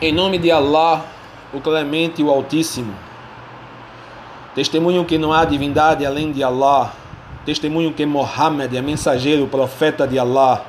Em 0.00 0.12
nome 0.12 0.38
de 0.38 0.48
Allah, 0.48 1.04
o 1.52 1.60
Clemente 1.60 2.22
e 2.22 2.24
o 2.24 2.30
Altíssimo. 2.30 2.94
Testemunho 4.54 5.04
que 5.04 5.18
não 5.18 5.32
há 5.32 5.44
divindade 5.44 6.06
além 6.06 6.30
de 6.30 6.40
Allah. 6.40 6.92
Testemunho 7.44 7.92
que 7.92 8.06
Mohammed 8.06 8.76
é 8.76 8.80
mensageiro, 8.80 9.48
profeta 9.48 10.06
de 10.06 10.16
Allah. 10.16 10.64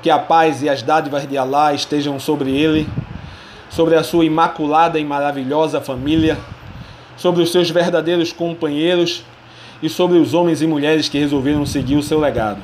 Que 0.00 0.08
a 0.08 0.18
paz 0.18 0.62
e 0.62 0.68
as 0.70 0.80
dádivas 0.80 1.28
de 1.28 1.36
Allah 1.36 1.74
estejam 1.74 2.18
sobre 2.18 2.56
ele, 2.56 2.88
sobre 3.68 3.96
a 3.96 4.02
sua 4.02 4.24
imaculada 4.24 4.98
e 4.98 5.04
maravilhosa 5.04 5.78
família, 5.78 6.38
sobre 7.18 7.42
os 7.42 7.52
seus 7.52 7.68
verdadeiros 7.68 8.32
companheiros 8.32 9.22
e 9.82 9.90
sobre 9.90 10.16
os 10.16 10.32
homens 10.32 10.62
e 10.62 10.66
mulheres 10.66 11.06
que 11.06 11.18
resolveram 11.18 11.66
seguir 11.66 11.96
o 11.96 12.02
seu 12.02 12.18
legado. 12.18 12.62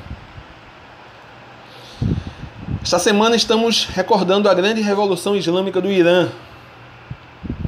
Esta 2.89 2.97
semana 2.97 3.35
estamos 3.35 3.85
recordando 3.85 4.49
a 4.49 4.53
grande 4.55 4.81
revolução 4.81 5.35
islâmica 5.35 5.79
do 5.79 5.91
Irã, 5.91 6.27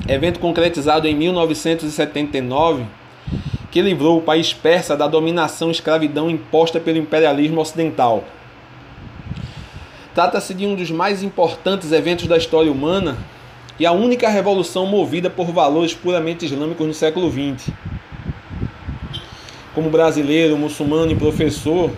evento 0.09 0.39
concretizado 0.39 1.07
em 1.07 1.13
1979, 1.13 2.88
que 3.70 3.84
livrou 3.84 4.17
o 4.17 4.23
país 4.23 4.52
persa 4.52 4.97
da 4.97 5.05
dominação 5.05 5.67
e 5.67 5.73
escravidão 5.73 6.27
imposta 6.27 6.80
pelo 6.80 6.97
imperialismo 6.97 7.61
ocidental. 7.61 8.23
Trata-se 10.16 10.55
de 10.55 10.66
um 10.66 10.73
dos 10.73 10.89
mais 10.89 11.22
importantes 11.22 11.91
eventos 11.91 12.25
da 12.25 12.35
história 12.35 12.72
humana 12.72 13.16
e 13.80 13.85
a 13.85 13.91
única 13.91 14.27
revolução 14.27 14.88
movida 14.88 15.30
por 15.30 15.52
valores 15.52 15.94
puramente 15.94 16.45
islâmicos 16.45 16.88
no 16.88 16.95
século 16.95 17.30
XX. 17.30 17.72
Como 19.75 19.92
brasileiro, 19.92 20.58
muçulmano 20.58 21.11
e 21.11 21.16
professor, 21.16 21.92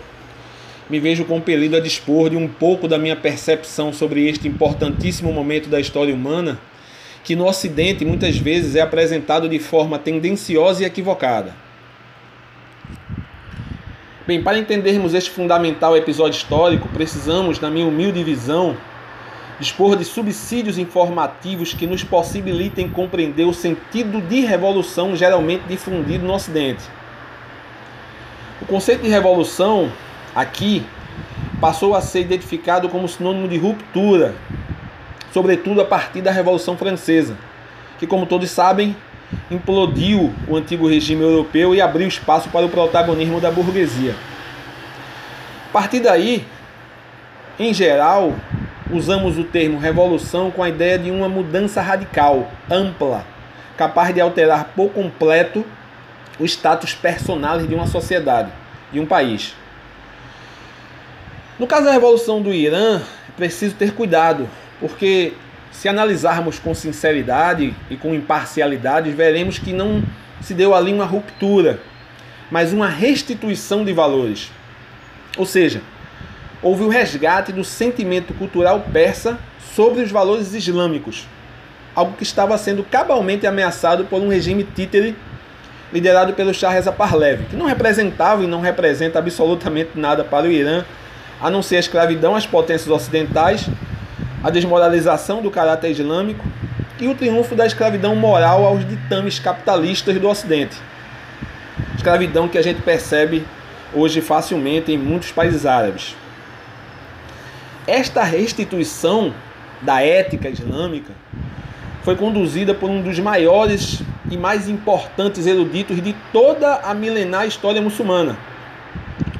me 0.94 1.00
vejo 1.00 1.24
compelido 1.24 1.76
a 1.76 1.80
dispor 1.80 2.30
de 2.30 2.36
um 2.36 2.46
pouco 2.46 2.86
da 2.86 2.96
minha 2.96 3.16
percepção 3.16 3.92
sobre 3.92 4.28
este 4.28 4.46
importantíssimo 4.46 5.32
momento 5.32 5.68
da 5.68 5.80
história 5.80 6.14
humana, 6.14 6.56
que 7.24 7.34
no 7.34 7.46
Ocidente 7.46 8.04
muitas 8.04 8.38
vezes 8.38 8.76
é 8.76 8.80
apresentado 8.80 9.48
de 9.48 9.58
forma 9.58 9.98
tendenciosa 9.98 10.84
e 10.84 10.86
equivocada. 10.86 11.52
Bem, 14.24 14.40
para 14.40 14.56
entendermos 14.56 15.14
este 15.14 15.30
fundamental 15.30 15.96
episódio 15.96 16.36
histórico, 16.36 16.88
precisamos, 16.90 17.58
na 17.58 17.68
minha 17.68 17.86
humilde 17.86 18.22
visão, 18.22 18.76
dispor 19.58 19.96
de 19.96 20.04
subsídios 20.04 20.78
informativos 20.78 21.74
que 21.74 21.88
nos 21.88 22.04
possibilitem 22.04 22.88
compreender 22.88 23.48
o 23.48 23.52
sentido 23.52 24.20
de 24.20 24.42
revolução 24.42 25.16
geralmente 25.16 25.64
difundido 25.66 26.24
no 26.24 26.34
Ocidente. 26.34 26.84
O 28.62 28.66
conceito 28.66 29.02
de 29.02 29.08
revolução 29.08 29.90
aqui 30.34 30.84
passou 31.60 31.94
a 31.94 32.00
ser 32.00 32.20
identificado 32.20 32.88
como 32.88 33.08
sinônimo 33.08 33.48
de 33.48 33.56
ruptura, 33.56 34.34
sobretudo 35.32 35.80
a 35.80 35.84
partir 35.84 36.20
da 36.20 36.30
Revolução 36.30 36.76
Francesa, 36.76 37.36
que, 37.98 38.06
como 38.06 38.26
todos 38.26 38.50
sabem, 38.50 38.96
implodiu 39.50 40.32
o 40.48 40.56
antigo 40.56 40.88
regime 40.88 41.22
europeu 41.22 41.74
e 41.74 41.80
abriu 41.80 42.06
espaço 42.06 42.48
para 42.50 42.66
o 42.66 42.68
protagonismo 42.68 43.40
da 43.40 43.50
burguesia. 43.50 44.14
A 45.68 45.72
partir 45.72 46.00
daí, 46.00 46.46
em 47.58 47.72
geral, 47.72 48.32
usamos 48.90 49.38
o 49.38 49.44
termo 49.44 49.78
revolução 49.78 50.50
com 50.50 50.62
a 50.62 50.68
ideia 50.68 50.98
de 50.98 51.10
uma 51.10 51.28
mudança 51.28 51.80
radical, 51.80 52.48
ampla, 52.70 53.24
capaz 53.76 54.14
de 54.14 54.20
alterar 54.20 54.72
por 54.76 54.90
completo 54.90 55.64
o 56.38 56.44
status 56.44 56.94
personal 56.94 57.58
de 57.58 57.74
uma 57.74 57.86
sociedade, 57.86 58.50
de 58.92 59.00
um 59.00 59.06
país. 59.06 59.54
No 61.56 61.68
caso 61.68 61.84
da 61.84 61.92
Revolução 61.92 62.42
do 62.42 62.52
Irã, 62.52 63.00
é 63.28 63.32
preciso 63.36 63.76
ter 63.76 63.92
cuidado, 63.92 64.50
porque 64.80 65.34
se 65.70 65.88
analisarmos 65.88 66.58
com 66.58 66.74
sinceridade 66.74 67.72
e 67.88 67.96
com 67.96 68.12
imparcialidade, 68.12 69.12
veremos 69.12 69.56
que 69.56 69.72
não 69.72 70.02
se 70.40 70.52
deu 70.52 70.74
ali 70.74 70.92
uma 70.92 71.04
ruptura, 71.04 71.78
mas 72.50 72.72
uma 72.72 72.88
restituição 72.88 73.84
de 73.84 73.92
valores. 73.92 74.50
Ou 75.36 75.46
seja, 75.46 75.80
houve 76.60 76.82
o 76.82 76.88
resgate 76.88 77.52
do 77.52 77.62
sentimento 77.62 78.34
cultural 78.34 78.86
persa 78.92 79.38
sobre 79.76 80.02
os 80.02 80.10
valores 80.10 80.54
islâmicos, 80.54 81.24
algo 81.94 82.16
que 82.16 82.24
estava 82.24 82.58
sendo 82.58 82.82
cabalmente 82.82 83.46
ameaçado 83.46 84.06
por 84.06 84.20
um 84.20 84.28
regime 84.28 84.64
títere 84.64 85.16
liderado 85.92 86.32
pelo 86.32 86.52
Shah 86.52 86.70
Reza 86.70 86.90
Parlev, 86.90 87.44
que 87.48 87.54
não 87.54 87.66
representava 87.66 88.42
e 88.42 88.48
não 88.48 88.60
representa 88.60 89.20
absolutamente 89.20 89.90
nada 89.94 90.24
para 90.24 90.48
o 90.48 90.50
Irã 90.50 90.84
a 91.44 91.50
não 91.50 91.62
ser 91.62 91.76
a 91.76 91.80
escravidão 91.80 92.34
às 92.34 92.46
potências 92.46 92.88
ocidentais, 92.88 93.68
a 94.42 94.48
desmoralização 94.48 95.42
do 95.42 95.50
caráter 95.50 95.90
islâmico 95.90 96.42
e 96.98 97.06
o 97.06 97.14
triunfo 97.14 97.54
da 97.54 97.66
escravidão 97.66 98.16
moral 98.16 98.64
aos 98.64 98.82
ditames 98.88 99.38
capitalistas 99.38 100.18
do 100.18 100.26
Ocidente. 100.26 100.74
Escravidão 101.96 102.48
que 102.48 102.56
a 102.56 102.62
gente 102.62 102.80
percebe 102.80 103.44
hoje 103.92 104.22
facilmente 104.22 104.90
em 104.90 104.96
muitos 104.96 105.32
países 105.32 105.66
árabes. 105.66 106.16
Esta 107.86 108.22
restituição 108.22 109.34
da 109.82 110.00
ética 110.00 110.48
islâmica 110.48 111.12
foi 112.04 112.16
conduzida 112.16 112.72
por 112.72 112.88
um 112.88 113.02
dos 113.02 113.18
maiores 113.18 114.00
e 114.30 114.38
mais 114.38 114.66
importantes 114.66 115.46
eruditos 115.46 116.02
de 116.02 116.16
toda 116.32 116.76
a 116.76 116.94
milenar 116.94 117.46
história 117.46 117.82
muçulmana, 117.82 118.34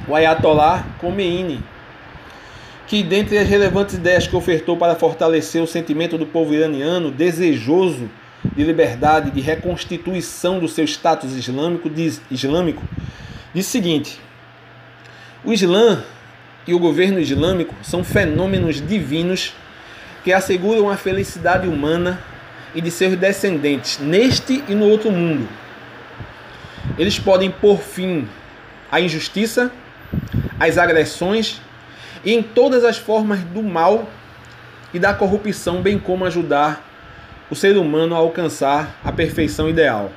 o 0.07 0.13
Ayatollah 0.13 0.85
Khomeini, 1.01 1.63
que, 2.87 3.01
dentre 3.01 3.37
as 3.37 3.47
relevantes 3.47 3.95
ideias 3.95 4.27
que 4.27 4.35
ofertou 4.35 4.77
para 4.77 4.95
fortalecer 4.95 5.61
o 5.61 5.67
sentimento 5.67 6.17
do 6.17 6.25
povo 6.25 6.53
iraniano, 6.53 7.11
desejoso 7.11 8.09
de 8.55 8.63
liberdade, 8.63 9.31
de 9.31 9.41
reconstituição 9.41 10.59
do 10.59 10.67
seu 10.67 10.85
status 10.85 11.35
islâmico, 11.35 11.89
diz, 11.89 12.21
islâmico, 12.29 12.83
diz 13.53 13.67
o 13.67 13.69
seguinte: 13.69 14.19
o 15.43 15.51
Islã 15.51 16.03
e 16.67 16.73
o 16.73 16.79
governo 16.79 17.19
islâmico 17.19 17.75
são 17.81 18.03
fenômenos 18.03 18.85
divinos 18.85 19.53
que 20.23 20.33
asseguram 20.33 20.89
a 20.89 20.97
felicidade 20.97 21.67
humana 21.67 22.19
e 22.73 22.81
de 22.81 22.91
seus 22.91 23.15
descendentes 23.15 23.99
neste 23.99 24.63
e 24.67 24.75
no 24.75 24.87
outro 24.87 25.11
mundo. 25.11 25.47
Eles 26.97 27.17
podem 27.17 27.49
pôr 27.49 27.79
fim 27.79 28.27
à 28.91 28.99
injustiça, 28.99 29.71
às 30.59 30.77
agressões 30.77 31.61
e 32.25 32.33
em 32.33 32.41
todas 32.41 32.83
as 32.83 32.97
formas 32.97 33.39
do 33.39 33.61
mal 33.61 34.09
e 34.93 34.99
da 34.99 35.13
corrupção, 35.13 35.81
bem 35.81 35.99
como 35.99 36.25
ajudar 36.25 36.83
o 37.49 37.55
ser 37.55 37.77
humano 37.77 38.15
a 38.15 38.17
alcançar 38.17 38.99
a 39.03 39.11
perfeição 39.11 39.69
ideal. 39.69 40.11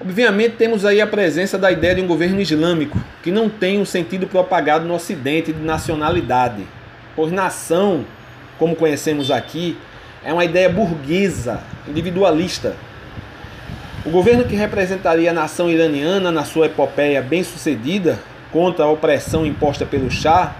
Obviamente, 0.00 0.56
temos 0.56 0.84
aí 0.84 1.00
a 1.00 1.06
presença 1.06 1.58
da 1.58 1.72
ideia 1.72 1.96
de 1.96 2.02
um 2.02 2.06
governo 2.06 2.40
islâmico, 2.40 3.02
que 3.22 3.32
não 3.32 3.48
tem 3.48 3.80
um 3.80 3.84
sentido 3.84 4.28
propagado 4.28 4.84
no 4.84 4.94
Ocidente 4.94 5.52
de 5.52 5.60
nacionalidade, 5.60 6.64
pois 7.16 7.32
nação, 7.32 8.04
como 8.58 8.76
conhecemos 8.76 9.30
aqui, 9.30 9.76
é 10.22 10.32
uma 10.32 10.44
ideia 10.44 10.68
burguesa, 10.68 11.60
individualista. 11.88 12.76
O 14.04 14.10
governo 14.10 14.44
que 14.44 14.54
representaria 14.54 15.30
a 15.30 15.34
nação 15.34 15.68
iraniana 15.68 16.30
na 16.30 16.44
sua 16.44 16.66
epopeia 16.66 17.20
bem-sucedida 17.20 18.18
contra 18.52 18.84
a 18.84 18.88
opressão 18.88 19.44
imposta 19.44 19.84
pelo 19.84 20.10
Shah, 20.10 20.54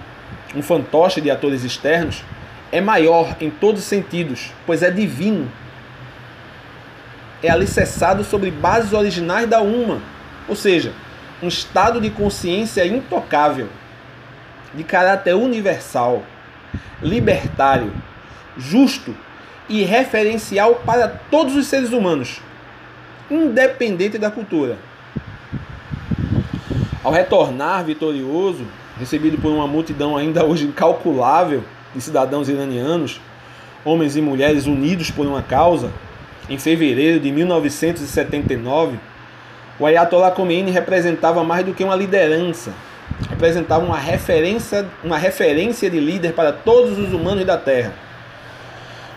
um 0.54 0.62
fantoche 0.62 1.21
de 1.21 1.31
atores 1.31 1.65
externos, 1.65 2.22
é 2.71 2.81
maior 2.81 3.37
em 3.41 3.50
todos 3.50 3.81
os 3.81 3.87
sentidos, 3.87 4.53
pois 4.66 4.82
é 4.82 4.91
divino. 4.91 5.50
É 7.43 7.50
alicerçado 7.50 8.25
sobre 8.25 8.50
bases 8.50 8.93
originais 8.93 9.49
da 9.49 9.61
Uma, 9.61 10.00
ou 10.49 10.56
seja, 10.56 10.93
um 11.43 11.49
estado 11.49 12.00
de 12.00 12.11
consciência 12.11 12.85
intocável, 12.87 13.69
de 14.75 14.85
caráter 14.85 15.35
universal, 15.35 16.23
libertário, 17.00 17.93
justo 18.56 19.14
e 19.69 19.85
referencial 19.85 20.76
para 20.85 21.08
todos 21.31 21.55
os 21.55 21.67
seres 21.67 21.93
humanos, 21.93 22.40
independente 23.31 24.19
da 24.19 24.31
cultura. 24.31 24.76
Ao 27.08 27.14
retornar 27.14 27.87
vitorioso, 27.87 28.66
recebido 28.99 29.38
por 29.38 29.50
uma 29.50 29.66
multidão 29.66 30.14
ainda 30.14 30.44
hoje 30.44 30.66
incalculável 30.66 31.64
de 31.94 32.02
cidadãos 32.02 32.50
iranianos, 32.50 33.19
homens 33.82 34.14
e 34.14 34.20
mulheres 34.20 34.66
unidos 34.66 35.10
por 35.10 35.26
uma 35.26 35.40
causa, 35.40 35.90
em 36.50 36.58
fevereiro 36.58 37.19
de 37.19 37.32
1979, 37.32 38.99
o 39.81 39.87
Ayatollah 39.87 40.32
Khomeini 40.32 40.70
representava 40.70 41.43
mais 41.43 41.64
do 41.64 41.72
que 41.72 41.82
uma 41.82 41.96
liderança, 41.96 42.75
representava 43.31 43.82
uma 43.87 43.96
referência, 43.96 44.87
uma 45.02 45.16
referência 45.16 45.88
de 45.88 45.99
líder 45.99 46.34
para 46.34 46.52
todos 46.52 46.99
os 46.99 47.14
humanos 47.14 47.46
da 47.46 47.56
Terra. 47.56 47.94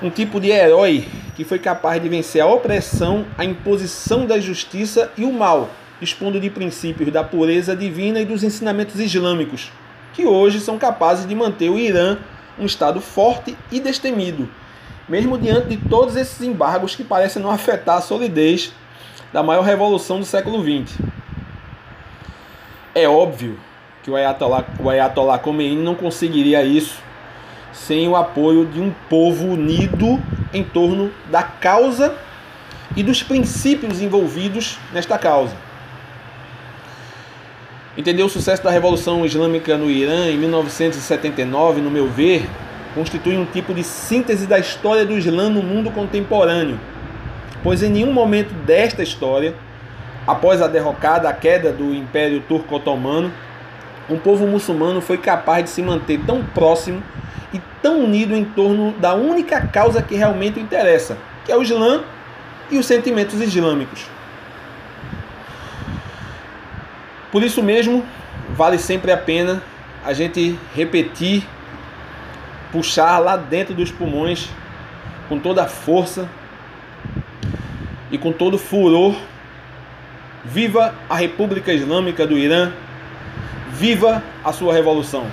Um 0.01 0.09
tipo 0.09 0.39
de 0.39 0.49
herói 0.49 1.09
que 1.35 1.43
foi 1.43 1.59
capaz 1.59 2.01
de 2.01 2.07
vencer 2.07 2.41
a 2.41 2.47
opressão, 2.47 3.25
a 3.37 3.43
imposição 3.43 4.25
da 4.25 4.39
justiça 4.39 5.11
e 5.17 5.25
o 5.25 5.33
mal 5.33 5.67
expondo 6.01 6.39
de 6.39 6.49
princípios 6.49 7.11
da 7.11 7.23
pureza 7.23 7.75
divina 7.75 8.19
e 8.19 8.25
dos 8.25 8.43
ensinamentos 8.43 8.99
islâmicos, 8.99 9.71
que 10.13 10.25
hoje 10.25 10.59
são 10.59 10.77
capazes 10.77 11.27
de 11.27 11.35
manter 11.35 11.69
o 11.69 11.77
Irã 11.77 12.17
um 12.59 12.65
Estado 12.65 12.99
forte 12.99 13.57
e 13.71 13.79
destemido, 13.79 14.49
mesmo 15.07 15.37
diante 15.37 15.69
de 15.69 15.77
todos 15.77 16.15
esses 16.15 16.41
embargos 16.41 16.95
que 16.95 17.03
parecem 17.03 17.41
não 17.41 17.51
afetar 17.51 17.97
a 17.97 18.01
solidez 18.01 18.73
da 19.31 19.41
maior 19.41 19.63
revolução 19.63 20.19
do 20.19 20.25
século 20.25 20.61
XX. 20.61 20.99
É 22.93 23.07
óbvio 23.07 23.57
que 24.03 24.11
o 24.11 24.15
Ayatollah, 24.15 24.65
o 24.79 24.89
Ayatollah 24.89 25.39
Khomeini 25.39 25.81
não 25.81 25.95
conseguiria 25.95 26.63
isso 26.63 27.01
sem 27.71 28.07
o 28.07 28.15
apoio 28.15 28.65
de 28.65 28.81
um 28.81 28.91
povo 29.09 29.47
unido 29.47 30.21
em 30.53 30.63
torno 30.63 31.11
da 31.29 31.41
causa 31.41 32.15
e 32.95 33.01
dos 33.01 33.23
princípios 33.23 34.01
envolvidos 34.01 34.77
nesta 34.91 35.17
causa. 35.17 35.55
Entender 37.97 38.23
o 38.23 38.29
sucesso 38.29 38.63
da 38.63 38.71
Revolução 38.71 39.25
Islâmica 39.25 39.77
no 39.77 39.91
Irã 39.91 40.29
em 40.29 40.37
1979, 40.37 41.81
no 41.81 41.91
meu 41.91 42.07
ver, 42.07 42.47
constitui 42.95 43.37
um 43.37 43.43
tipo 43.43 43.73
de 43.73 43.83
síntese 43.83 44.47
da 44.47 44.57
história 44.57 45.05
do 45.05 45.17
Islã 45.17 45.49
no 45.49 45.61
mundo 45.61 45.91
contemporâneo, 45.91 46.79
pois 47.61 47.83
em 47.83 47.89
nenhum 47.89 48.13
momento 48.13 48.53
desta 48.63 49.03
história, 49.03 49.53
após 50.25 50.61
a 50.61 50.69
derrocada, 50.69 51.27
a 51.27 51.33
queda 51.33 51.73
do 51.73 51.93
Império 51.93 52.41
Turco-Otomano, 52.47 53.29
um 54.09 54.17
povo 54.17 54.47
muçulmano 54.47 55.01
foi 55.01 55.17
capaz 55.17 55.65
de 55.65 55.69
se 55.71 55.81
manter 55.81 56.21
tão 56.25 56.45
próximo 56.45 57.03
e 57.53 57.59
tão 57.81 58.05
unido 58.05 58.33
em 58.33 58.45
torno 58.45 58.93
da 58.93 59.13
única 59.15 59.67
causa 59.67 60.01
que 60.01 60.15
realmente 60.15 60.61
interessa, 60.61 61.17
que 61.43 61.51
é 61.51 61.57
o 61.57 61.61
Islã 61.61 62.03
e 62.71 62.77
os 62.77 62.85
sentimentos 62.85 63.41
islâmicos. 63.41 64.05
Por 67.31 67.43
isso 67.43 67.63
mesmo, 67.63 68.05
vale 68.49 68.77
sempre 68.77 69.11
a 69.11 69.17
pena 69.17 69.63
a 70.03 70.13
gente 70.13 70.57
repetir, 70.75 71.47
puxar 72.71 73.19
lá 73.19 73.37
dentro 73.37 73.73
dos 73.73 73.91
pulmões 73.91 74.49
com 75.29 75.39
toda 75.39 75.63
a 75.63 75.67
força 75.67 76.27
e 78.11 78.17
com 78.17 78.31
todo 78.31 78.57
furor. 78.57 79.15
Viva 80.43 80.95
a 81.09 81.15
República 81.15 81.71
Islâmica 81.71 82.25
do 82.25 82.37
Irã! 82.37 82.71
Viva 83.71 84.21
a 84.43 84.51
sua 84.51 84.73
revolução! 84.73 85.25